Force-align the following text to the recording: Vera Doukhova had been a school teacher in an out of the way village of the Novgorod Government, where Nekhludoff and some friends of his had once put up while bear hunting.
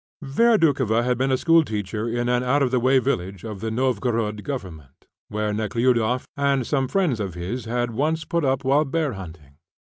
Vera 0.23 0.57
Doukhova 0.57 1.03
had 1.03 1.15
been 1.15 1.31
a 1.31 1.37
school 1.37 1.63
teacher 1.63 2.09
in 2.09 2.27
an 2.27 2.41
out 2.41 2.63
of 2.63 2.71
the 2.71 2.79
way 2.79 2.97
village 2.97 3.43
of 3.43 3.59
the 3.59 3.69
Novgorod 3.69 4.43
Government, 4.43 5.05
where 5.27 5.53
Nekhludoff 5.53 6.25
and 6.35 6.65
some 6.65 6.87
friends 6.87 7.19
of 7.19 7.35
his 7.35 7.65
had 7.65 7.91
once 7.91 8.25
put 8.25 8.43
up 8.43 8.63
while 8.63 8.83
bear 8.83 9.13
hunting. 9.13 9.57